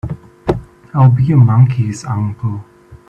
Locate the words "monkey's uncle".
1.37-2.65